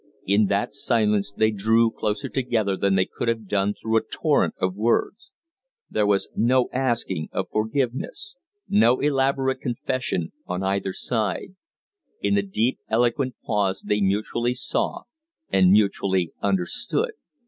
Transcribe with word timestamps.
In 0.25 0.47
that 0.47 0.73
silence 0.73 1.31
they 1.31 1.51
drew 1.51 1.91
closer 1.91 2.27
together 2.27 2.75
than 2.75 2.95
they 2.95 3.05
could 3.05 3.27
have 3.27 3.47
done 3.47 3.75
through 3.75 3.97
a 3.97 4.01
torrent 4.01 4.55
of 4.59 4.73
words. 4.75 5.29
There 5.91 6.07
was 6.07 6.27
no 6.35 6.69
asking 6.73 7.29
of 7.31 7.49
forgiveness, 7.51 8.35
no 8.67 8.99
elaborate 8.99 9.61
confession 9.61 10.31
on 10.47 10.63
either 10.63 10.93
side; 10.93 11.55
in 12.19 12.33
the 12.33 12.41
deep, 12.41 12.79
eloquent 12.89 13.35
pause 13.45 13.83
they 13.85 14.01
mutually 14.01 14.55
saw 14.55 15.01
and 15.51 15.69
mutually 15.69 16.33
understood. 16.41 17.11